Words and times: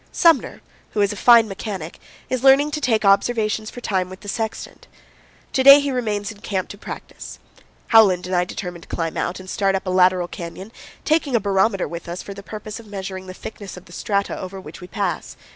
Sumner, 0.11 0.61
who 0.93 1.01
is 1.01 1.13
a 1.13 1.15
fine 1.15 1.47
mechanic, 1.47 1.99
is 2.27 2.43
learning 2.43 2.71
to 2.71 2.81
take 2.81 3.05
observations 3.05 3.69
for 3.69 3.81
time 3.81 4.09
with 4.09 4.21
the 4.21 4.27
sextant. 4.27 4.87
To 5.53 5.61
day 5.61 5.79
he 5.79 5.91
remains 5.91 6.31
in 6.31 6.39
camp 6.41 6.69
to 6.69 6.77
practice. 6.79 7.37
Howland 7.89 8.25
and 8.25 8.35
I 8.35 8.43
determine 8.43 8.81
to 8.81 8.87
climb 8.87 9.15
out, 9.15 9.39
and 9.39 9.47
start 9.47 9.75
up 9.75 9.85
a 9.85 9.91
lateral 9.91 10.27
canyon, 10.27 10.71
taking 11.05 11.35
a 11.35 11.39
barometer 11.39 11.87
with 11.87 12.09
us 12.09 12.23
for 12.23 12.33
the 12.33 12.41
purpose 12.41 12.79
of 12.79 12.87
measuring 12.87 13.27
the 13.27 13.35
thickness 13.35 13.75
192 13.75 13.75
CANYONS 13.75 13.75
OF 13.75 13.85
THE 13.85 13.93
COLORADO. 13.93 13.93
of 13.93 13.93
the 13.93 13.93
strata 13.93 14.39
over 14.41 14.59
which 14.59 14.81
we 14.81 14.87
pass. 14.87 15.37